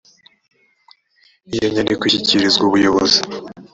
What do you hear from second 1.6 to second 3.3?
nyandiko ishyikirizwa ubuyobozi.